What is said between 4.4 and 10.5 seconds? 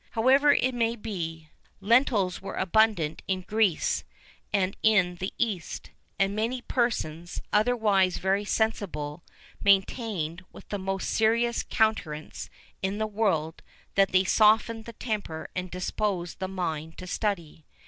and in the East; and many persons, otherwise very sensible, maintained,